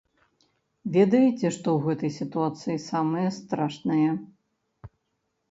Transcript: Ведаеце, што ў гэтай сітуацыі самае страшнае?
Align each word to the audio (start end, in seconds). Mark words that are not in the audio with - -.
Ведаеце, 0.95 1.51
што 1.57 1.67
ў 1.75 1.79
гэтай 1.89 2.11
сітуацыі 2.15 2.83
самае 2.89 3.27
страшнае? 3.37 4.09